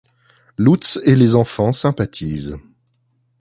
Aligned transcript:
Lutz 0.57 0.99
et 1.05 1.15
les 1.15 1.35
enfants 1.35 1.71
sympathisent. 1.71 2.57